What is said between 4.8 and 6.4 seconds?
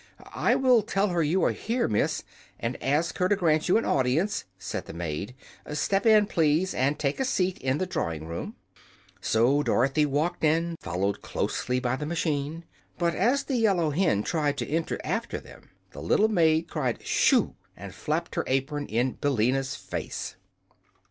the maid. "Step in,